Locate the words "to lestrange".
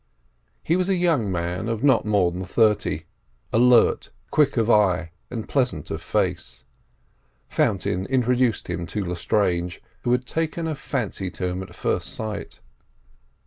8.87-9.79